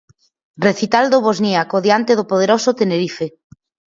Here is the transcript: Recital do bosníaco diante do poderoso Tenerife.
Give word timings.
Recital 0.67 1.05
do 1.13 1.19
bosníaco 1.27 1.77
diante 1.87 2.11
do 2.15 2.25
poderoso 2.31 2.69
Tenerife. 2.79 3.25